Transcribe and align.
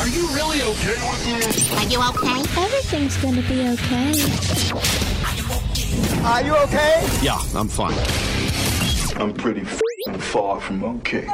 Are 0.00 0.08
you 0.08 0.26
really 0.28 0.62
okay 0.62 0.96
with 1.10 1.24
this? 1.26 1.70
Are 1.72 1.84
you 1.84 2.00
okay? 2.08 2.40
Everything's 2.58 3.18
gonna 3.18 3.42
be 3.42 3.68
okay. 3.68 4.14
Are 6.24 6.42
you 6.42 6.56
okay? 6.56 7.06
Yeah, 7.20 7.38
I'm 7.54 7.68
fine. 7.68 7.92
I'm 9.20 9.34
pretty 9.34 9.60
f***ing 9.60 10.18
far 10.18 10.58
from 10.58 10.82
okay. 10.84 11.26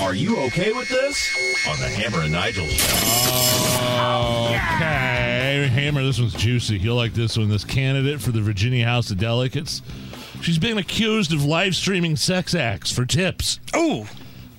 Are 0.00 0.14
you 0.14 0.38
okay 0.44 0.72
with 0.72 0.88
this? 0.88 1.66
On 1.68 1.76
the 1.80 1.88
Hammer 1.88 2.20
and 2.20 2.30
Nigel 2.30 2.64
show. 2.64 2.94
Okay, 4.50 5.66
Hammer, 5.72 6.04
this 6.04 6.20
one's 6.20 6.34
juicy. 6.34 6.78
You'll 6.78 6.94
like 6.94 7.14
this 7.14 7.36
one. 7.36 7.48
This 7.48 7.64
candidate 7.64 8.20
for 8.20 8.30
the 8.30 8.40
Virginia 8.40 8.84
House 8.86 9.10
of 9.10 9.18
Delegates. 9.18 9.82
She's 10.42 10.60
being 10.60 10.78
accused 10.78 11.32
of 11.32 11.44
live 11.44 11.74
streaming 11.74 12.14
sex 12.14 12.54
acts 12.54 12.92
for 12.92 13.04
tips. 13.04 13.58
Ooh. 13.74 14.06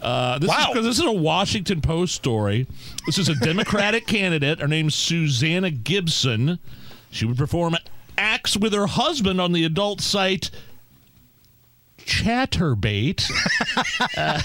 Uh, 0.05 0.37
this 0.37 0.49
Wow. 0.49 0.73
Is, 0.75 0.83
this 0.85 0.99
is 0.99 1.05
a 1.05 1.11
Washington 1.11 1.81
Post 1.81 2.13
story. 2.13 2.67
This 3.07 3.17
is 3.17 3.27
a 3.27 3.33
Democratic 3.33 4.05
candidate. 4.07 4.59
Her 4.59 4.67
name's 4.67 4.93
Susanna 4.93 5.71
Gibson. 5.71 6.59
She 7.09 7.25
would 7.25 7.37
perform 7.37 7.75
acts 8.15 8.55
with 8.55 8.71
her 8.73 8.85
husband 8.85 9.41
on 9.41 9.51
the 9.51 9.63
adult 9.63 10.01
site 10.01 10.51
Chaturbate. 11.97 13.29
Uh, 14.17 14.39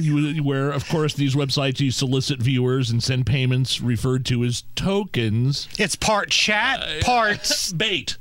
you- 0.00 0.42
where, 0.42 0.70
of 0.70 0.88
course, 0.88 1.14
these 1.14 1.34
websites 1.34 1.80
you 1.80 1.90
solicit 1.90 2.40
viewers 2.40 2.90
and 2.90 3.02
send 3.02 3.26
payments 3.26 3.80
referred 3.80 4.24
to 4.26 4.44
as 4.44 4.64
tokens. 4.74 5.68
It's 5.78 5.96
part 5.96 6.30
chat, 6.30 7.02
parts. 7.02 7.72
Bait. 7.76 8.16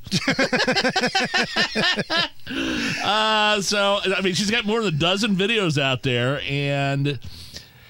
uh, 3.04 3.62
so 3.62 4.00
I 4.04 4.22
mean, 4.22 4.34
she's 4.34 4.52
got 4.52 4.66
more 4.66 4.82
than 4.82 4.94
a 4.96 4.98
dozen 4.98 5.36
videos 5.36 5.80
out 5.82 6.04
there, 6.04 6.42
and 6.48 7.20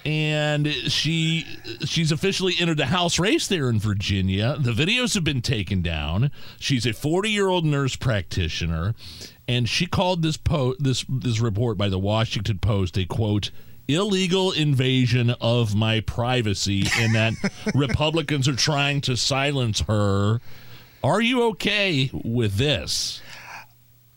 and 0.06 0.68
she 0.68 1.46
she's 1.86 2.12
officially 2.12 2.54
entered 2.59 2.78
the 2.78 2.86
House 2.88 3.18
race 3.20 3.48
there 3.48 3.70
in 3.70 3.80
Virginia. 3.80 4.56
The 4.59 4.72
videos 4.72 5.16
have 5.16 5.24
been 5.24 5.42
taken 5.42 5.82
down. 5.82 6.32
She's 6.59 6.86
a 6.86 6.94
40 6.94 7.30
year 7.30 7.48
old 7.48 7.66
nurse 7.66 7.96
practitioner, 7.96 8.94
and 9.48 9.68
she 9.70 9.86
called 9.86 10.22
this 10.22 10.38
po- 10.38 10.76
this 10.80 11.06
this 11.08 11.40
report 11.40 11.78
by 11.78 11.90
the 11.90 12.00
Washington 12.00 12.60
Post 12.60 12.98
a 12.98 13.06
quote 13.06 13.52
illegal 13.88 14.52
invasion 14.52 15.30
of 15.42 15.76
my 15.76 16.00
privacy, 16.00 16.86
and 16.98 17.14
that 17.16 17.34
Republicans 17.76 18.48
are 18.48 18.56
trying 18.56 19.02
to 19.02 19.16
silence 19.16 19.82
her. 19.82 20.42
Are 21.04 21.22
you 21.22 21.44
okay 21.50 22.10
with 22.14 22.56
this? 22.56 23.22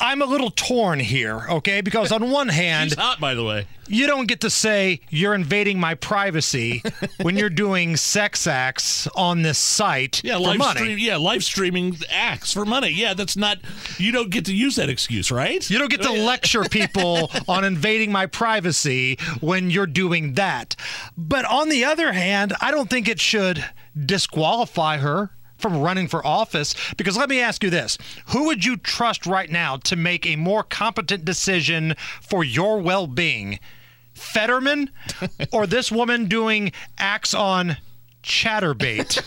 I'm 0.01 0.23
a 0.23 0.27
little 0.27 0.51
torn 0.51 1.01
here, 1.01 1.45
okay? 1.51 1.81
Because 1.81 2.13
on 2.13 2.31
one 2.31 2.49
hand, 2.63 2.91
She's 2.91 2.99
hot, 2.99 3.19
by 3.19 3.35
the 3.35 3.43
way. 3.43 3.67
you 3.89 4.07
don't 4.07 4.27
get 4.29 4.41
to 4.43 4.51
say 4.51 5.01
you're 5.11 5.35
invading 5.35 5.81
my 5.81 5.95
privacy 5.97 6.83
when 7.23 7.37
you're 7.37 7.51
doing 7.51 7.97
sex 7.97 8.47
acts 8.47 9.09
on 9.17 9.43
this 9.43 9.59
site 9.59 10.23
Yeah, 10.23 10.37
live 10.37 10.59
money. 10.59 10.79
stream. 10.81 10.99
Yeah, 10.99 11.17
live 11.17 11.43
streaming 11.43 11.97
acts 12.11 12.53
for 12.53 12.65
money. 12.65 12.91
Yeah, 12.91 13.15
that's 13.15 13.37
not. 13.37 13.59
You 13.99 14.13
don't 14.13 14.31
get 14.31 14.45
to 14.45 14.55
use 14.55 14.77
that 14.77 14.89
excuse, 14.89 15.33
right? 15.33 15.69
You 15.69 15.79
don't 15.79 15.91
get 15.91 16.03
to 16.03 16.13
lecture 16.25 16.63
people 16.65 17.31
on 17.49 17.65
invading 17.65 18.13
my 18.13 18.27
privacy 18.27 19.19
when 19.41 19.69
you're 19.71 19.87
doing 19.87 20.35
that. 20.35 20.77
But 21.17 21.45
on 21.45 21.71
the 21.71 21.85
other 21.85 22.13
hand, 22.13 22.53
I 22.61 22.71
don't 22.71 22.89
think 22.89 23.09
it 23.09 23.19
should 23.21 23.65
disqualify 23.99 24.99
her 24.99 25.31
from 25.59 25.81
running 25.81 26.09
for 26.09 26.25
office 26.27 26.75
because 26.97 27.17
let 27.17 27.29
me 27.29 27.41
ask 27.41 27.63
you 27.63 27.71
this 27.71 27.99
who 28.27 28.45
would 28.45 28.65
you 28.65 28.77
trust 28.77 29.27
right 29.27 29.51
now 29.51 29.77
to 29.77 29.97
make 29.97 30.25
a 30.25 30.37
more 30.37 30.63
competent 30.63 31.25
decision 31.25 31.95
for 32.23 32.45
your 32.45 32.79
well-being 32.79 33.59
fetterman 34.15 34.91
or 35.53 35.67
this 35.67 35.93
woman 35.93 36.27
doing 36.27 36.73
acts 36.99 37.35
on 37.35 37.77
Chaturbate 38.23 39.23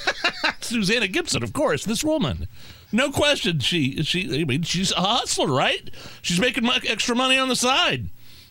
Susanna 0.64 1.08
Gibson, 1.08 1.44
of 1.44 1.54
course. 1.54 1.86
This 1.86 2.04
woman, 2.04 2.48
no 2.92 3.12
question. 3.12 3.60
She 3.60 4.04
she. 4.04 4.42
I 4.42 4.46
mean, 4.46 4.64
she's 4.64 4.92
a 4.92 5.02
hustler, 5.02 5.48
right? 5.48 5.90
She's 6.22 6.40
making 6.40 6.68
extra 6.70 7.16
money 7.16 7.38
on 7.38 7.50
the 7.50 7.56
side. 7.56 8.10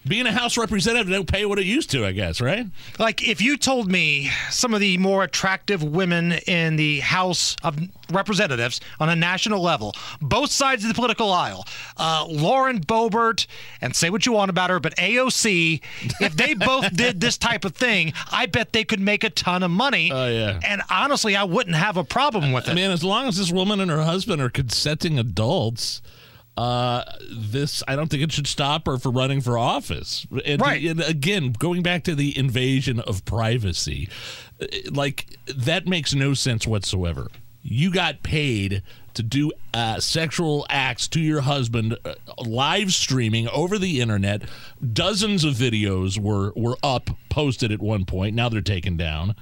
Being 0.09 0.27
a 0.27 0.33
House 0.33 0.57
representative 0.57 1.11
don't 1.11 1.29
pay 1.29 1.45
what 1.45 1.59
it 1.59 1.67
used 1.67 1.91
to, 1.91 2.07
I 2.07 2.13
guess, 2.13 2.41
right? 2.41 2.67
Like, 2.99 3.27
if 3.29 3.43
you 3.43 3.59
told 3.59 3.91
me 3.91 4.31
some 4.51 4.73
of 4.73 4.81
the 4.81 4.97
more 4.97 5.23
attractive 5.25 5.83
women 5.83 6.33
in 6.47 6.77
the 6.77 7.01
House 7.01 7.55
of 7.63 7.79
Representatives 8.11 8.81
on 8.99 9.11
a 9.11 9.15
national 9.15 9.61
level, 9.63 9.95
both 10.23 10.51
sides 10.51 10.85
of 10.85 10.89
the 10.89 10.95
political 10.95 11.31
aisle, 11.31 11.67
uh, 11.99 12.25
Lauren 12.29 12.81
Boebert, 12.81 13.47
and 13.83 13.95
say 13.95 14.09
what 14.09 14.25
you 14.25 14.33
want 14.33 14.49
about 14.49 14.71
her, 14.71 14.81
but 14.81 14.97
AOC, 14.97 15.83
if 16.21 16.35
they 16.35 16.55
both 16.55 16.97
did 16.97 17.21
this 17.21 17.37
type 17.37 17.67
of 17.67 17.75
thing, 17.75 18.15
I 18.33 18.47
bet 18.47 18.73
they 18.73 18.85
could 18.85 19.01
make 19.01 19.23
a 19.23 19.31
ton 19.31 19.63
of 19.63 19.71
money. 19.71 20.11
Oh, 20.11 20.29
yeah. 20.29 20.61
And 20.67 20.81
honestly, 20.89 21.37
I 21.37 21.45
wouldn't 21.45 21.77
have 21.77 21.99
a 21.99 22.05
problem 22.05 22.53
with 22.53 22.69
I 22.69 22.73
it. 22.73 22.75
mean, 22.75 22.91
as 22.91 23.05
long 23.05 23.29
as 23.29 23.37
this 23.37 23.53
woman 23.53 23.81
and 23.81 23.91
her 23.91 24.03
husband 24.03 24.41
are 24.41 24.51
consenting 24.51 25.19
adults, 25.19 26.01
uh, 26.61 27.05
this 27.33 27.83
I 27.89 27.97
don't 27.97 28.09
think 28.09 28.23
it 28.23 28.33
should 28.33 28.47
stop 28.47 28.87
her 28.87 28.99
from 28.99 29.17
running 29.17 29.41
for 29.41 29.57
office. 29.57 30.27
And, 30.45 30.61
Right. 30.61 30.85
and 30.85 31.01
again, 31.01 31.53
going 31.59 31.83
back 31.83 32.05
to 32.05 32.15
the 32.15 32.37
invasion 32.37 33.01
of 33.01 33.25
privacy, 33.25 34.09
uh, 34.61 34.67
like 34.91 35.39
that 35.47 35.87
makes 35.87 36.15
no 36.15 36.35
sense 36.35 36.67
whatsoever. 36.67 37.29
You 37.63 37.91
got 37.91 38.23
paid 38.23 38.83
to 39.15 39.23
do 39.23 39.53
uh, 39.75 40.01
sexual 40.01 40.67
acts 40.71 41.09
to 41.09 41.21
your 41.21 41.41
husband, 41.41 41.97
uh, 42.05 42.15
live 42.45 42.93
streaming 42.93 43.49
over 43.49 43.79
the 43.79 44.01
internet. 44.01 44.43
Dozens 44.93 45.45
of 45.45 45.55
videos 45.55 46.19
were 46.19 46.53
were 46.57 46.77
up, 46.83 47.11
posted 47.31 47.73
at 47.73 47.81
one 47.81 48.05
point. 48.05 48.35
Now 48.37 48.49
they're 48.51 48.61
taken 48.61 48.97
down. 48.99 49.35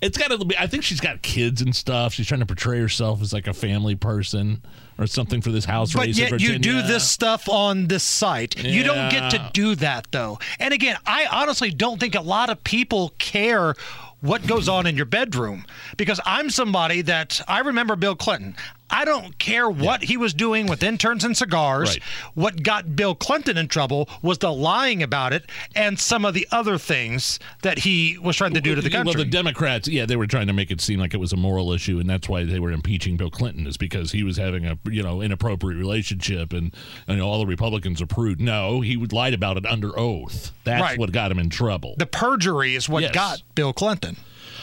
It's 0.00 0.18
got 0.18 0.28
to 0.30 0.44
be. 0.44 0.56
I 0.58 0.66
think 0.66 0.82
she's 0.84 1.00
got 1.00 1.22
kids 1.22 1.62
and 1.62 1.74
stuff. 1.74 2.14
She's 2.14 2.26
trying 2.26 2.40
to 2.40 2.46
portray 2.46 2.78
herself 2.80 3.20
as 3.22 3.32
like 3.32 3.46
a 3.46 3.54
family 3.54 3.94
person 3.94 4.62
or 4.98 5.06
something 5.06 5.40
for 5.40 5.50
this 5.50 5.64
house 5.64 5.92
But 5.92 6.06
race. 6.06 6.18
yet 6.18 6.40
you 6.40 6.58
do 6.58 6.82
this 6.82 7.08
stuff 7.08 7.48
on 7.48 7.86
this 7.86 8.02
site. 8.02 8.62
You 8.62 8.82
don't 8.82 9.10
get 9.10 9.30
to 9.30 9.50
do 9.52 9.74
that 9.76 10.08
though. 10.10 10.38
And 10.58 10.74
again, 10.74 10.96
I 11.06 11.26
honestly 11.30 11.70
don't 11.70 11.98
think 12.00 12.14
a 12.14 12.20
lot 12.20 12.50
of 12.50 12.62
people 12.64 13.12
care 13.18 13.74
what 14.20 14.44
goes 14.46 14.68
on 14.68 14.86
in 14.86 14.96
your 14.96 15.06
bedroom 15.06 15.64
because 15.96 16.20
I'm 16.26 16.50
somebody 16.50 17.02
that 17.02 17.40
I 17.46 17.60
remember 17.60 17.94
Bill 17.94 18.16
Clinton. 18.16 18.56
I 18.90 19.04
don't 19.04 19.38
care 19.38 19.68
what 19.68 20.04
he 20.04 20.16
was 20.16 20.32
doing 20.34 20.66
with 20.66 20.82
interns 20.82 21.24
and 21.24 21.36
cigars. 21.36 21.90
Right. 21.90 22.02
What 22.34 22.62
got 22.62 22.96
Bill 22.96 23.14
Clinton 23.14 23.56
in 23.58 23.68
trouble 23.68 24.08
was 24.22 24.38
the 24.38 24.52
lying 24.52 25.02
about 25.02 25.32
it 25.32 25.48
and 25.74 25.98
some 26.00 26.24
of 26.24 26.34
the 26.34 26.48
other 26.50 26.78
things 26.78 27.38
that 27.62 27.80
he 27.80 28.18
was 28.18 28.36
trying 28.36 28.54
to 28.54 28.60
do 28.60 28.74
to 28.74 28.80
the 28.80 28.88
country. 28.90 29.14
Well, 29.14 29.24
the 29.24 29.30
Democrats, 29.30 29.88
yeah, 29.88 30.06
they 30.06 30.16
were 30.16 30.26
trying 30.26 30.46
to 30.46 30.52
make 30.52 30.70
it 30.70 30.80
seem 30.80 30.98
like 31.00 31.12
it 31.12 31.18
was 31.18 31.32
a 31.32 31.36
moral 31.36 31.72
issue, 31.72 31.98
and 31.98 32.08
that's 32.08 32.28
why 32.28 32.44
they 32.44 32.58
were 32.60 32.72
impeaching 32.72 33.16
Bill 33.16 33.30
Clinton, 33.30 33.66
is 33.66 33.76
because 33.76 34.12
he 34.12 34.22
was 34.22 34.36
having 34.36 34.64
a 34.66 34.78
you 34.90 35.02
know 35.02 35.20
inappropriate 35.20 35.78
relationship, 35.78 36.52
and 36.52 36.74
and 37.06 37.20
all 37.20 37.38
the 37.40 37.46
Republicans 37.46 38.00
approved. 38.00 38.40
No, 38.40 38.80
he 38.80 38.96
would 38.96 39.12
lied 39.12 39.34
about 39.34 39.56
it 39.58 39.66
under 39.66 39.96
oath. 39.98 40.52
That's 40.64 40.80
Right. 40.82 40.98
what 40.98 41.12
got 41.12 41.30
him 41.30 41.38
in 41.38 41.50
trouble. 41.50 41.94
the 41.98 42.06
perjury 42.06 42.74
is 42.74 42.88
what 42.88 43.02
Yes. 43.02 43.12
got 43.14 43.42
Bill 43.54 43.72
Clinton. 43.72 44.16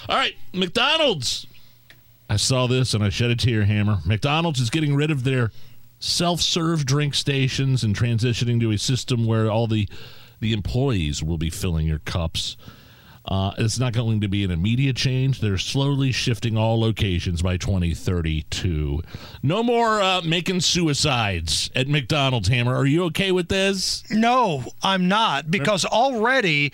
All 0.09 0.15
right, 0.15 0.35
McDonald's. 0.53 1.47
I 2.29 2.37
saw 2.37 2.67
this 2.67 2.93
and 2.93 3.03
I 3.03 3.09
shed 3.09 3.29
a 3.31 3.35
tear 3.35 3.65
hammer. 3.65 3.99
McDonald's 4.05 4.59
is 4.59 4.69
getting 4.69 4.95
rid 4.95 5.11
of 5.11 5.23
their 5.23 5.51
self-serve 5.99 6.85
drink 6.85 7.13
stations 7.13 7.83
and 7.83 7.95
transitioning 7.95 8.59
to 8.59 8.71
a 8.71 8.77
system 8.77 9.25
where 9.25 9.49
all 9.49 9.67
the 9.67 9.87
the 10.41 10.51
employees 10.51 11.23
will 11.23 11.37
be 11.37 11.49
filling 11.49 11.87
your 11.87 11.99
cups. 11.99 12.57
Uh, 13.27 13.51
it's 13.57 13.79
not 13.79 13.93
going 13.93 14.21
to 14.21 14.27
be 14.27 14.43
an 14.43 14.51
immediate 14.51 14.95
change. 14.95 15.39
They're 15.39 15.57
slowly 15.57 16.11
shifting 16.11 16.57
all 16.57 16.79
locations 16.79 17.41
by 17.41 17.57
2032. 17.57 19.01
No 19.41 19.63
more 19.63 20.01
uh, 20.01 20.21
making 20.21 20.61
suicides 20.61 21.71
at 21.75 21.87
McDonald's. 21.87 22.49
Hammer, 22.49 22.75
are 22.75 22.85
you 22.85 23.05
okay 23.05 23.31
with 23.31 23.47
this? 23.47 24.03
No, 24.11 24.63
I'm 24.83 25.07
not 25.07 25.49
because 25.49 25.85
already 25.85 26.71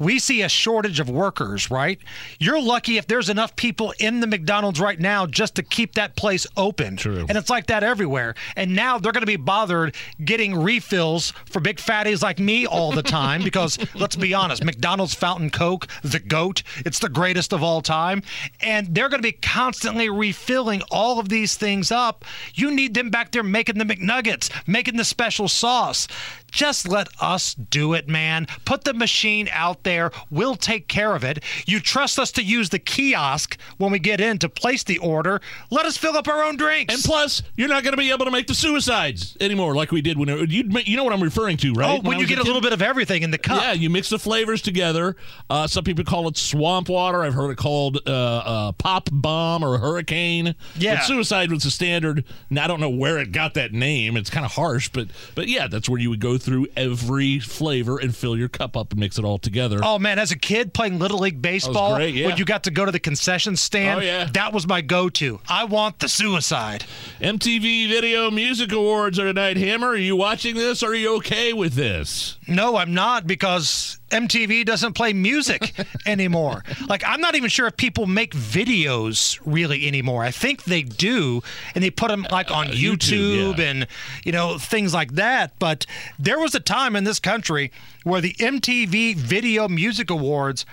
we 0.00 0.18
see 0.18 0.42
a 0.42 0.48
shortage 0.48 0.98
of 0.98 1.08
workers, 1.08 1.70
right? 1.70 2.00
You're 2.40 2.60
lucky 2.60 2.96
if 2.96 3.06
there's 3.06 3.28
enough 3.28 3.54
people 3.54 3.92
in 4.00 4.20
the 4.20 4.26
McDonald's 4.26 4.80
right 4.80 4.98
now 4.98 5.26
just 5.26 5.54
to 5.56 5.62
keep 5.62 5.94
that 5.94 6.16
place 6.16 6.46
open. 6.56 6.96
True. 6.96 7.26
And 7.28 7.36
it's 7.36 7.50
like 7.50 7.66
that 7.66 7.84
everywhere. 7.84 8.34
And 8.56 8.74
now 8.74 8.98
they're 8.98 9.12
going 9.12 9.22
to 9.22 9.26
be 9.26 9.36
bothered 9.36 9.94
getting 10.24 10.56
refills 10.56 11.32
for 11.44 11.60
big 11.60 11.76
fatties 11.76 12.22
like 12.22 12.38
me 12.38 12.66
all 12.66 12.92
the 12.92 13.02
time 13.02 13.44
because 13.44 13.78
let's 13.94 14.16
be 14.16 14.32
honest, 14.32 14.64
McDonald's 14.64 15.14
Fountain 15.14 15.50
Coke, 15.50 15.86
the 16.02 16.18
GOAT, 16.18 16.62
it's 16.78 16.98
the 16.98 17.10
greatest 17.10 17.52
of 17.52 17.62
all 17.62 17.82
time. 17.82 18.22
And 18.60 18.94
they're 18.94 19.10
going 19.10 19.22
to 19.22 19.28
be 19.28 19.32
constantly 19.32 20.08
refilling 20.08 20.80
all 20.90 21.20
of 21.20 21.28
these 21.28 21.56
things 21.56 21.92
up. 21.92 22.24
You 22.54 22.70
need 22.70 22.94
them 22.94 23.10
back 23.10 23.32
there 23.32 23.42
making 23.42 23.76
the 23.76 23.84
McNuggets, 23.84 24.50
making 24.66 24.96
the 24.96 25.04
special 25.04 25.46
sauce. 25.46 26.08
Just 26.50 26.88
let 26.88 27.08
us 27.20 27.54
do 27.54 27.94
it, 27.94 28.08
man. 28.08 28.46
Put 28.64 28.84
the 28.84 28.94
machine 28.94 29.48
out 29.52 29.82
there. 29.84 30.10
We'll 30.30 30.56
take 30.56 30.88
care 30.88 31.14
of 31.14 31.24
it. 31.24 31.42
You 31.66 31.80
trust 31.80 32.18
us 32.18 32.30
to 32.32 32.42
use 32.42 32.70
the 32.70 32.78
kiosk 32.78 33.58
when 33.78 33.92
we 33.92 33.98
get 33.98 34.20
in 34.20 34.38
to 34.38 34.48
place 34.48 34.84
the 34.84 34.98
order. 34.98 35.40
Let 35.70 35.86
us 35.86 35.96
fill 35.96 36.16
up 36.16 36.28
our 36.28 36.44
own 36.44 36.56
drinks. 36.56 36.94
And 36.94 37.02
plus, 37.02 37.42
you're 37.56 37.68
not 37.68 37.82
going 37.82 37.92
to 37.92 37.98
be 37.98 38.10
able 38.10 38.24
to 38.24 38.30
make 38.30 38.46
the 38.46 38.54
suicides 38.54 39.36
anymore 39.40 39.74
like 39.74 39.92
we 39.92 40.02
did 40.02 40.18
when 40.18 40.28
it, 40.28 40.50
you 40.50 40.64
you 40.84 40.96
know 40.96 41.04
what 41.04 41.12
I'm 41.12 41.22
referring 41.22 41.56
to, 41.58 41.72
right? 41.72 41.98
oh, 41.98 42.06
when, 42.06 42.18
I 42.18 42.20
you 42.20 42.26
get 42.26 42.38
a 42.38 42.42
little 42.42 42.60
bit 42.60 42.72
of 42.72 42.82
everything 42.82 43.22
in 43.22 43.30
the 43.30 43.38
cup. 43.38 43.62
Yeah, 43.62 43.72
you 43.72 43.90
mix 43.90 44.10
the 44.10 44.18
flavors 44.18 44.62
together. 44.62 45.16
Uh, 45.48 45.66
some 45.66 45.84
people 45.84 46.04
call 46.04 46.28
it 46.28 46.36
swamp 46.36 46.88
water. 46.88 47.22
I've 47.22 47.34
heard 47.34 47.50
it 47.50 47.56
called 47.56 47.98
uh, 48.06 48.10
uh, 48.10 48.72
pop 48.72 49.08
bomb 49.12 49.62
or 49.62 49.78
hurricane. 49.78 50.54
Yeah. 50.76 50.96
but 50.96 51.04
suicide 51.04 51.50
was 51.50 51.64
the 51.64 51.70
standard. 51.70 52.24
Now 52.48 52.64
I 52.64 52.66
don't 52.66 52.80
know 52.80 52.90
where 52.90 53.18
it 53.18 53.32
got 53.32 53.54
that 53.54 53.72
name. 53.72 54.16
It's 54.16 54.30
kind 54.30 54.44
of 54.44 54.52
harsh, 54.52 54.88
but 54.88 55.08
but 55.34 55.48
yeah, 55.48 55.68
that's 55.68 55.88
where 55.88 56.00
you 56.00 56.10
would 56.10 56.20
go 56.20 56.38
through 56.40 56.66
every 56.76 57.38
flavor 57.38 57.98
and 57.98 58.14
fill 58.14 58.36
your 58.36 58.48
cup 58.48 58.76
up 58.76 58.90
and 58.92 59.00
mix 59.00 59.18
it 59.18 59.24
all 59.24 59.38
together. 59.38 59.80
Oh 59.82 59.98
man, 59.98 60.18
as 60.18 60.30
a 60.32 60.38
kid 60.38 60.74
playing 60.74 60.98
little 60.98 61.18
league 61.18 61.40
baseball, 61.40 61.96
great, 61.96 62.14
yeah. 62.14 62.26
when 62.26 62.36
you 62.36 62.44
got 62.44 62.64
to 62.64 62.70
go 62.70 62.84
to 62.84 62.92
the 62.92 62.98
concession 62.98 63.56
stand, 63.56 64.00
Oh, 64.00 64.02
yeah. 64.02 64.24
that 64.32 64.52
was 64.52 64.66
my 64.66 64.80
go-to. 64.80 65.40
I 65.48 65.64
want 65.64 65.98
the 66.00 66.08
suicide. 66.08 66.84
MTV 67.20 67.88
Video 67.88 68.30
Music 68.30 68.72
Awards 68.72 69.18
are 69.18 69.26
tonight. 69.26 69.56
Hammer, 69.56 69.88
are 69.88 69.96
you 69.96 70.16
watching 70.16 70.56
this? 70.56 70.82
Are 70.82 70.94
you 70.94 71.16
okay 71.18 71.52
with 71.52 71.74
this? 71.74 72.38
No, 72.48 72.76
I'm 72.76 72.94
not 72.94 73.26
because 73.26 73.99
MTV 74.10 74.64
doesn't 74.64 74.94
play 74.94 75.12
music 75.12 75.72
anymore. 76.06 76.64
Like 76.88 77.02
I'm 77.06 77.20
not 77.20 77.34
even 77.34 77.48
sure 77.48 77.66
if 77.66 77.76
people 77.76 78.06
make 78.06 78.32
videos 78.34 79.40
really 79.44 79.86
anymore. 79.86 80.22
I 80.24 80.30
think 80.30 80.64
they 80.64 80.82
do, 80.82 81.42
and 81.74 81.82
they 81.82 81.90
put 81.90 82.08
them 82.08 82.26
like 82.30 82.50
on 82.50 82.68
Uh, 82.68 82.70
YouTube, 82.72 83.54
YouTube, 83.54 83.58
yeah. 83.58 83.64
and 83.64 83.86
you 84.24 84.32
know 84.32 84.58
things 84.58 84.92
like 84.92 85.12
that. 85.14 85.52
But 85.58 85.86
there 86.18 86.38
was 86.38 86.54
a 86.54 86.60
time 86.60 86.96
in 86.96 87.04
this 87.04 87.18
country 87.20 87.70
where 88.04 88.20
the 88.20 88.34
MTV 88.34 89.16
Video 89.16 89.68
Music 89.68 90.10
Awards 90.10 90.66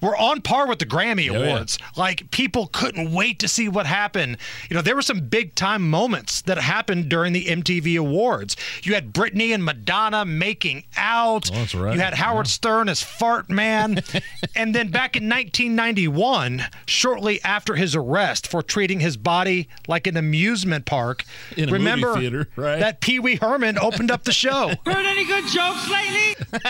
were 0.00 0.16
on 0.16 0.40
par 0.40 0.66
with 0.66 0.78
the 0.78 0.86
Grammy 0.86 1.30
Oh, 1.30 1.34
yeah. 1.38 1.46
Awards. 1.50 1.78
Like 1.96 2.30
people 2.30 2.68
couldn't 2.72 3.12
wait 3.12 3.38
to 3.40 3.48
see 3.48 3.68
what 3.68 3.86
happened. 3.86 4.36
You 4.68 4.76
know, 4.76 4.82
there 4.82 4.94
were 4.94 5.02
some 5.02 5.20
big 5.20 5.54
time 5.54 5.88
moments 5.88 6.42
that 6.42 6.58
happened 6.58 7.08
during 7.08 7.32
the 7.32 7.46
MTV 7.46 7.98
Awards. 7.98 8.56
You 8.82 8.94
had 8.94 9.12
Britney 9.12 9.52
and 9.54 9.64
Madonna 9.64 10.24
making 10.24 10.84
out. 10.96 11.50
Oh, 11.52 11.56
that's 11.56 11.74
right. 11.74 11.94
You 11.94 12.00
had 12.00 12.14
Howard 12.14 12.46
Stern 12.46 12.88
as 12.88 13.02
Fart 13.02 13.50
Man. 13.50 14.02
and 14.56 14.74
then 14.74 14.88
back 14.90 15.16
in 15.16 15.28
1991, 15.28 16.64
shortly 16.86 17.42
after 17.42 17.74
his 17.74 17.94
arrest 17.94 18.46
for 18.46 18.62
treating 18.62 19.00
his 19.00 19.16
body 19.16 19.68
like 19.88 20.06
an 20.06 20.16
amusement 20.16 20.84
park, 20.86 21.24
In 21.56 21.64
a 21.64 21.66
movie 21.66 21.72
remember 21.72 22.14
theater, 22.14 22.48
right? 22.56 22.80
that 22.80 23.00
Pee 23.00 23.18
Wee 23.18 23.36
Herman 23.36 23.78
opened 23.78 24.10
up 24.10 24.24
the 24.24 24.32
show. 24.32 24.68
Heard 24.86 25.06
any 25.06 25.24
good 25.24 25.46
jokes 25.46 25.88
lately? 25.90 26.36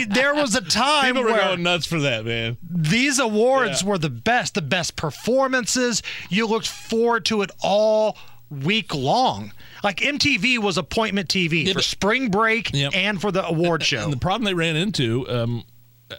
Mean, 0.00 0.08
there 0.10 0.34
was 0.34 0.54
a 0.54 0.60
time 0.60 1.14
People 1.14 1.24
were 1.30 1.36
going 1.38 1.62
nuts 1.62 1.86
for 1.86 2.00
that, 2.00 2.24
man. 2.24 2.56
these 2.62 3.18
awards 3.18 3.82
Yeah. 3.82 3.88
were 3.88 3.98
the 3.98 4.10
best, 4.10 4.54
the 4.54 4.62
best 4.62 4.96
performances. 4.96 6.02
You 6.28 6.46
looked 6.46 6.68
forward 6.68 7.24
to 7.26 7.42
it 7.42 7.50
all 7.62 8.16
week 8.50 8.94
long. 8.94 9.52
Like 9.84 9.98
MTV 10.00 10.58
was 10.58 10.76
appointment 10.76 11.28
TV 11.28 11.62
Yeah, 11.64 11.72
for 11.72 11.78
but- 11.78 11.84
spring 11.84 12.28
break 12.30 12.74
and 12.74 13.20
for 13.20 13.30
the 13.32 13.46
award 13.46 13.82
show. 13.84 14.02
And 14.04 14.12
the 14.12 14.16
problem 14.18 14.44
they 14.44 14.54
ran 14.54 14.76
into 14.76 15.28
um, 15.30 15.64
uh, 16.10 16.16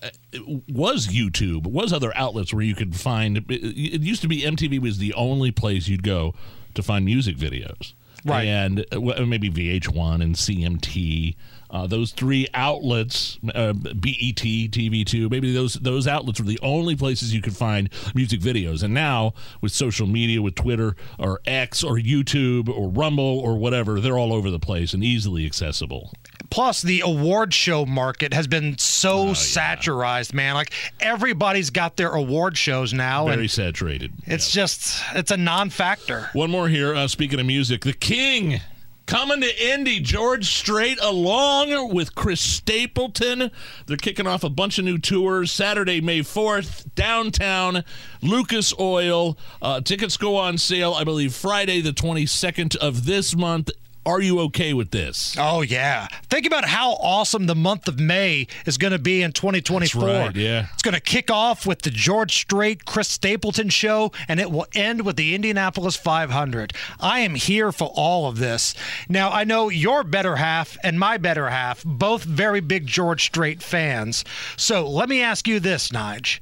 was 0.70 1.08
YouTube, 1.08 1.68
was 1.68 1.92
other 1.92 2.16
outlets 2.16 2.54
where 2.54 2.64
you 2.64 2.74
could 2.76 2.96
find. 2.96 3.38
It 3.50 4.02
used 4.02 4.22
to 4.22 4.28
be 4.30 4.42
MTV 4.44 4.80
was 4.80 4.98
the 4.98 5.14
only 5.14 5.52
place 5.52 5.88
you'd 5.90 6.04
go 6.04 6.34
to 6.74 6.82
find 6.82 7.04
music 7.04 7.36
videos, 7.36 7.94
Right. 8.26 8.46
And 8.46 8.86
uh, 8.92 9.26
maybe 9.26 9.50
VH1 9.50 10.22
and 10.22 10.36
CMT. 10.36 11.36
Uh, 11.70 11.88
those 11.88 12.12
three 12.12 12.48
outlets, 12.54 13.40
uh, 13.56 13.72
BET, 13.72 14.36
TV2, 14.36 15.32
maybe 15.32 15.54
those 15.54 15.76
those 15.76 16.06
outlets 16.06 16.40
were 16.42 16.46
the 16.46 16.60
only 16.62 16.98
places 16.98 17.34
you 17.34 17.42
could 17.42 17.56
find 17.56 17.90
music 18.14 18.42
videos. 18.42 18.84
And 18.84 18.94
now 18.94 19.34
with 19.62 19.72
social 19.72 20.06
media, 20.06 20.42
with 20.42 20.56
Twitter 20.56 20.98
or 21.18 21.40
X 21.46 21.82
or 21.82 21.96
YouTube 21.96 22.68
or 22.68 22.90
Rumble 22.90 23.40
or 23.40 23.58
whatever, 23.58 24.02
they're 24.02 24.18
all 24.18 24.34
over 24.34 24.52
the 24.52 24.60
place 24.60 24.94
and 24.94 25.02
easily 25.02 25.46
accessible. 25.46 26.12
Plus, 26.52 26.82
the 26.84 27.02
award 27.02 27.54
show 27.54 27.86
market 27.86 28.34
has 28.34 28.46
been 28.46 28.78
so 28.78 29.20
Oh, 29.20 29.28
yeah. 29.28 29.34
saturized, 29.34 30.34
man. 30.34 30.54
Like 30.54 30.72
everybody's 31.00 31.70
got 31.72 31.96
their 31.98 32.12
award 32.12 32.58
shows 32.58 32.94
now, 32.94 33.26
Very 33.28 33.42
and 33.42 33.50
saturated. 33.52 34.12
it's 34.28 34.54
Yeah. 34.56 34.62
just 34.64 35.02
it's 35.16 35.32
a 35.32 35.38
non-factor. 35.38 36.30
One 36.34 36.52
more 36.52 36.68
here. 36.70 36.94
Uh, 36.94 37.08
speaking 37.08 37.40
of 37.40 37.46
music, 37.46 37.82
the 37.86 37.94
King 37.94 38.60
coming 39.08 39.42
to 39.42 39.72
Indy. 39.74 40.00
George 40.00 40.46
Strait 40.54 40.98
along 41.02 41.94
with 41.94 42.16
Chris 42.16 42.40
Stapleton. 42.40 43.50
They're 43.86 43.98
kicking 43.98 44.28
off 44.28 44.44
a 44.44 44.50
bunch 44.50 44.78
of 44.78 44.86
new 44.86 44.98
tours 44.98 45.52
Saturday, 45.52 46.00
May 46.02 46.20
4th, 46.20 46.86
downtown 46.96 47.84
Lucas 48.22 48.74
Oil. 48.80 49.38
Uh, 49.62 49.82
tickets 49.82 50.18
go 50.18 50.38
on 50.38 50.58
sale, 50.58 50.94
I 50.94 51.04
believe, 51.04 51.34
Friday, 51.34 51.82
the 51.82 51.92
22nd 51.94 52.76
of 52.78 53.06
this 53.06 53.36
month. 53.36 53.70
Are 54.04 54.20
you 54.20 54.40
okay 54.42 54.74
with 54.74 54.90
this? 54.90 55.36
Oh 55.38 55.62
yeah. 55.62 56.08
Think 56.30 56.48
about 56.48 56.66
how 56.66 56.94
awesome 56.94 57.46
the 57.46 57.56
month 57.56 57.88
of 57.88 58.00
May 58.00 58.48
is 58.66 58.80
going 58.80 58.94
to 58.94 59.00
be 59.00 59.22
in 59.22 59.32
2024. 59.32 60.02
That's 60.02 60.28
right, 60.28 60.36
yeah. 60.36 60.68
It's 60.74 60.82
going 60.82 60.96
to 60.96 61.00
kick 61.00 61.30
off 61.30 61.68
with 61.68 61.84
the 61.84 61.92
George 61.92 62.34
Strait 62.34 62.86
Chris 62.86 63.08
Stapleton 63.08 63.70
show 63.70 64.12
and 64.28 64.40
it 64.40 64.52
will 64.52 64.66
end 64.74 65.06
with 65.06 65.18
the 65.18 65.36
Indianapolis 65.36 65.96
500. 65.96 66.74
I 67.00 67.20
am 67.20 67.36
here 67.36 67.72
for 67.72 67.92
all 67.96 68.28
of 68.28 68.40
this. 68.40 68.74
Now, 69.08 69.30
I 69.30 69.44
know 69.44 69.70
your 69.70 70.04
better 70.04 70.38
half 70.38 70.78
and 70.84 71.00
my 71.00 71.18
better 71.18 71.50
half 71.50 71.84
both 71.84 72.24
very 72.24 72.60
big 72.60 72.88
George 72.88 73.26
Strait 73.26 73.62
fans. 73.62 74.26
So, 74.58 74.90
let 74.90 75.10
me 75.10 75.22
ask 75.22 75.48
you 75.48 75.60
this, 75.60 75.90
Nige. 75.90 76.40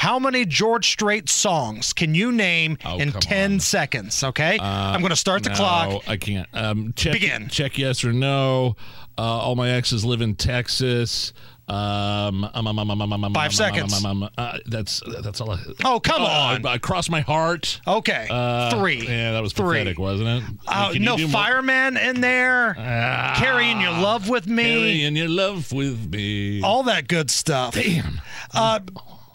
How 0.00 0.18
many 0.18 0.46
George 0.46 0.88
Strait 0.88 1.28
songs 1.28 1.92
can 1.92 2.14
you 2.14 2.32
name 2.32 2.78
Oh, 2.86 2.96
in 2.98 3.12
10 3.12 3.50
on. 3.50 3.56
Uh, 3.56 3.60
seconds, 3.60 4.24
okay? 4.24 4.58
I'm 4.58 5.02
going 5.02 5.10
to 5.10 5.14
start 5.16 5.42
the 5.42 5.50
no, 5.50 5.56
clock. 5.56 6.08
I 6.08 6.16
can't. 6.16 6.48
Um, 6.54 6.94
check, 6.96 7.12
Begin. 7.12 7.50
Check 7.50 7.76
yes 7.76 8.02
or 8.02 8.10
no. 8.14 8.76
Uh, 9.18 9.20
all 9.20 9.56
my 9.56 9.68
exes 9.68 10.02
live 10.02 10.22
in 10.22 10.36
Texas. 10.36 11.34
Um, 11.68 12.44
um, 12.44 12.66
um, 12.66 12.78
um, 12.78 12.90
um, 12.90 13.12
um, 13.12 13.24
um, 13.24 13.34
Five 13.34 13.50
um, 13.50 13.52
seconds. 13.52 13.92
Um, 14.02 14.06
um, 14.06 14.22
um, 14.22 14.30
uh, 14.38 14.58
that's 14.64 15.02
that's 15.22 15.38
all. 15.42 15.50
I, 15.50 15.58
Oh, 15.84 16.00
come 16.00 16.22
on. 16.22 16.64
I, 16.64 16.72
I 16.72 16.78
crossed 16.78 17.10
my 17.10 17.20
heart. 17.20 17.82
Okay, 17.86 18.26
Uh, 18.30 18.70
three. 18.70 19.06
Yeah, 19.06 19.32
that 19.32 19.42
was 19.42 19.52
Three. 19.52 19.80
pathetic, 19.80 19.98
wasn't 19.98 20.30
it? 20.30 20.44
Uh, 20.66 20.92
Can 20.94 21.02
no 21.02 21.18
do 21.18 21.24
more? 21.28 21.32
fireman 21.42 21.98
in 21.98 22.22
there. 22.22 22.74
Ah, 22.78 23.34
carrying 23.36 23.82
your 23.82 23.92
love 23.92 24.30
with 24.30 24.46
me. 24.46 24.62
Carrying 24.62 25.14
your 25.16 25.28
love 25.28 25.70
with 25.72 26.10
me. 26.10 26.62
All 26.62 26.84
that 26.84 27.06
good 27.06 27.30
stuff. 27.30 27.74
Damn. 27.74 28.22
Uh, 28.54 28.80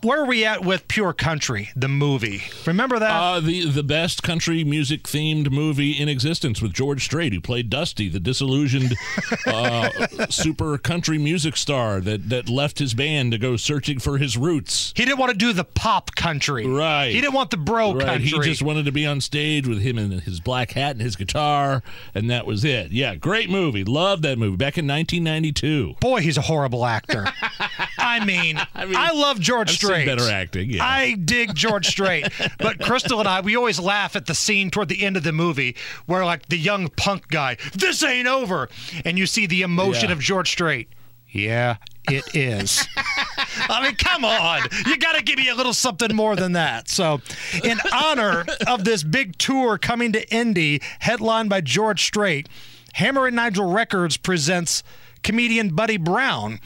where 0.06 0.22
are 0.22 0.26
we 0.26 0.46
at 0.46 0.64
with 0.64 0.88
Pure 0.88 1.14
Country, 1.14 1.70
the 1.76 1.88
movie? 1.88 2.44
Remember 2.66 3.00
that? 3.00 3.12
Uh, 3.12 3.40
the 3.40 3.66
the 3.66 3.84
best 3.84 4.24
country 4.24 4.64
music 4.64 5.04
themed 5.04 5.52
movie 5.52 5.92
in 5.92 6.08
existence 6.08 6.62
with 6.62 6.74
George 6.74 7.04
Strait, 7.04 7.34
who 7.34 7.42
played 7.42 7.70
Dusty, 7.70 8.08
the 8.08 8.20
disillusioned 8.20 8.94
uh, 9.48 9.90
super 10.30 10.78
country 10.78 11.18
music 11.18 11.58
star 11.58 12.00
that 12.02 12.30
that 12.30 12.48
left 12.50 12.80
his 12.80 12.94
band 12.94 13.32
to 13.32 13.38
go 13.38 13.58
searching 13.58 14.00
for 14.00 14.18
his 14.18 14.38
roots. 14.38 14.94
he 14.96 15.04
didn't 15.06 15.20
want 15.20 15.32
to 15.32 15.38
do 15.38 15.52
the 15.54 15.64
pop 15.64 16.16
country. 16.16 16.66
Right. 16.68 17.10
He 17.10 17.20
didn't 17.22 17.34
want 17.34 17.50
the 17.52 17.58
bro 17.58 17.94
Right, 17.94 18.06
country. 18.06 18.26
he 18.28 18.40
just 18.42 18.62
wanted 18.62 18.86
to 18.86 18.92
be 18.92 19.06
on 19.06 19.22
stage 19.22 19.68
with 19.68 19.82
him 19.82 19.98
in 19.98 20.12
his 20.12 20.40
black 20.40 20.72
hat 20.72 20.92
and 20.92 21.02
his 21.02 21.16
guitar, 21.16 21.82
and 22.14 22.30
that 22.30 22.46
was 22.46 22.64
it. 22.64 22.92
Yeah, 22.92 23.16
great 23.16 23.50
movie. 23.50 23.84
Loved 23.84 24.24
that 24.24 24.38
movie 24.38 24.58
back 24.58 24.78
in 24.78 24.86
1992. 24.88 25.96
Boy, 26.00 26.22
he's 26.22 26.38
a 26.38 26.42
horrible 26.42 26.86
actor. 26.86 27.26
I 28.16 28.24
mean, 28.24 28.62
I, 28.76 28.86
mean, 28.86 28.94
love 29.20 29.40
George 29.40 29.70
I've 29.70 29.76
Strait. 29.76 30.06
better 30.06 30.30
acting. 30.30 30.70
Yeah. 30.70 30.86
I 30.86 31.14
dig 31.16 31.56
George 31.56 31.88
Strait, 31.88 32.28
but 32.60 32.80
Crystal 32.80 33.20
and 33.20 33.28
I, 33.28 33.42
we 33.42 33.56
always 33.56 33.80
laugh 33.80 34.16
at 34.16 34.26
the 34.28 34.36
scene 34.36 34.70
toward 34.70 34.90
the 34.90 35.04
end 35.04 35.18
of 35.18 35.24
the 35.24 35.32
movie 35.32 35.76
where, 36.06 36.24
like, 36.24 36.48
the 36.48 36.58
young 36.58 36.90
punk 36.90 37.28
guy, 37.30 37.58
this 37.74 38.04
ain't 38.04 38.28
over, 38.28 38.70
and 39.04 39.18
you 39.18 39.26
see 39.26 39.48
the 39.48 39.64
emotion 39.64 40.10
Yeah. 40.10 40.14
of 40.14 40.20
George 40.20 40.52
Strait. 40.52 40.90
Yeah, 41.30 41.78
it 42.10 42.24
is. 42.34 42.88
I 43.68 43.84
mean, 43.84 43.96
come 43.96 44.24
on. 44.24 44.62
You 44.86 44.98
got 44.98 45.16
to 45.18 45.24
give 45.24 45.38
me 45.38 45.50
a 45.50 45.56
little 45.56 45.74
something 45.74 46.16
more 46.16 46.36
than 46.36 46.54
that. 46.54 46.88
So, 46.88 47.20
in 47.64 47.78
honor 47.92 48.46
of 48.68 48.86
this 48.86 49.04
big 49.04 49.38
tour 49.38 49.78
coming 49.78 50.14
to 50.14 50.34
Indy, 50.34 50.82
headlined 51.00 51.50
by 51.50 51.60
George 51.62 52.04
Strait, 52.06 52.48
Hammer 52.94 53.28
and 53.28 53.36
Nigel 53.36 53.70
Records 53.70 54.16
presents 54.16 54.82
comedian 55.24 55.70
Buddy 55.76 55.98
Brown 55.98 56.60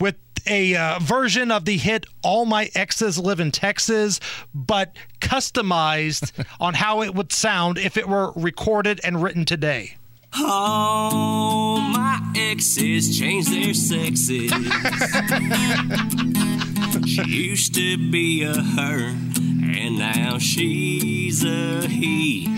with 0.00 0.14
a 0.46 0.74
uh, 0.74 0.98
version 1.00 1.50
of 1.50 1.64
the 1.64 1.76
hit 1.76 2.06
All 2.22 2.46
My 2.46 2.70
Exes 2.74 3.18
Live 3.18 3.40
in 3.40 3.50
Texas, 3.50 4.20
but 4.54 4.94
customized 5.20 6.32
on 6.60 6.74
how 6.74 7.02
it 7.02 7.14
would 7.14 7.32
sound 7.32 7.78
if 7.78 7.96
it 7.96 8.08
were 8.08 8.32
recorded 8.36 9.00
and 9.04 9.22
written 9.22 9.44
today. 9.44 9.96
All 10.36 11.78
my 11.78 12.20
exes 12.36 13.16
change 13.16 13.48
their 13.48 13.72
sexes. 13.72 14.50
she 17.06 17.22
used 17.24 17.72
to 17.76 18.10
be 18.10 18.42
a 18.42 18.54
her, 18.54 19.10
and 19.10 19.98
now 19.98 20.38
she's 20.38 21.44
a 21.44 21.86
he. 21.86 22.48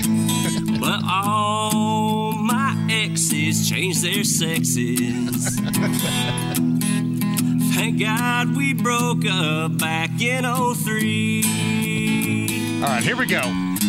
But 0.81 1.03
all 1.07 2.33
my 2.33 2.89
exes 2.91 3.69
change 3.69 4.01
their 4.01 4.25
sexes. 4.25 5.61
Thank 7.99 8.11
God 8.11 8.55
we 8.55 8.75
broke 8.75 9.25
up 9.25 9.79
back 9.79 10.21
in 10.21 10.45
03. 10.45 12.83
All 12.83 12.89
right, 12.89 13.03
here 13.03 13.17
we 13.17 13.25
go. 13.25 13.41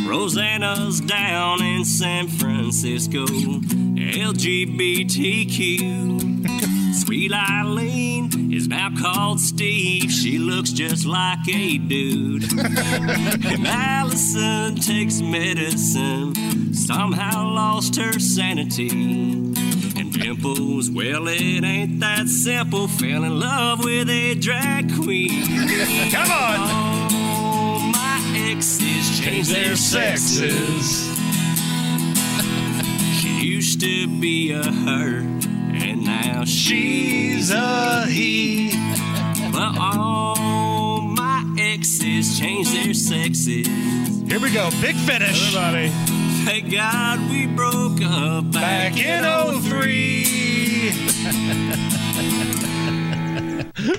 Rosanna's 0.08 1.02
down 1.02 1.62
in 1.62 1.84
San 1.84 2.30
Francisco, 2.30 3.26
LGBTQ. 3.26 3.76
Sweet 7.06 7.34
Eileen 7.34 8.54
is 8.54 8.70
now 8.70 8.92
called 8.98 9.42
Steve. 9.42 10.10
She 10.10 10.38
looks 10.38 10.72
just 10.72 11.06
like 11.06 11.46
a 11.50 11.78
dude. 11.78 12.46
and 12.58 13.68
Allison 13.68 14.78
takes 14.78 15.20
medicine, 15.20 16.74
somehow 16.74 17.46
lost 17.46 17.98
her 17.98 18.18
sanity. 18.20 18.88
And 20.28 20.44
Dimples, 20.44 20.92
well, 20.92 21.28
it 21.30 21.64
ain't 21.64 22.02
that 22.02 22.28
simple. 22.28 22.90
Fell 22.90 23.24
in 23.24 23.40
love 23.40 23.84
with 23.84 24.10
a 24.10 24.36
drag 24.36 24.94
queen. 24.96 25.46
Come 26.12 26.32
on. 26.32 26.60
All 27.14 27.80
my 27.80 28.22
exes 28.36 29.20
changed 29.20 29.54
their 29.54 29.76
sexes. 29.76 31.16
She 33.22 33.46
used 33.48 33.80
to 33.82 34.08
be 34.20 34.52
a 34.52 34.64
her, 34.64 35.20
and 35.20 36.04
now 36.04 36.44
she's 36.46 37.52
a 37.52 38.06
he. 38.06 38.72
But 39.52 39.78
all 39.80 41.02
my 41.02 41.56
exes 41.58 42.40
changed 42.40 42.74
their 42.74 42.94
sexes. 42.94 43.68
Here 44.28 44.40
we 44.40 44.52
go. 44.52 44.70
Big 44.82 44.96
finish. 44.96 45.56
Everybody. 45.56 46.17
Thank 46.48 46.72
God 46.72 47.30
we 47.30 47.46
broke 47.46 48.02
up 48.02 48.52
back, 48.54 48.94
Back 48.94 48.98
in 48.98 49.62
03. 49.62 50.24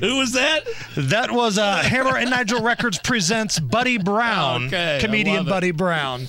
Who 0.00 0.16
was 0.16 0.32
that? 0.32 0.60
That 0.96 1.30
was 1.30 1.58
uh, 1.58 1.76
Hammer 1.82 2.16
and 2.16 2.30
Nigel 2.30 2.62
Records 2.62 2.98
presents 2.98 3.58
Buddy 3.58 3.98
Brown, 3.98 4.66
Okay, 4.68 4.98
comedian. 5.00 5.44
Buddy 5.44 5.72
Brown. 5.72 6.28